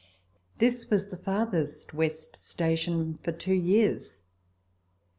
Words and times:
This 0.57 0.89
was 0.89 1.11
the 1.11 1.15
farthest 1.17 1.93
west 1.93 2.35
station 2.35 3.19
for 3.21 3.31
two 3.31 3.53
years. 3.53 4.21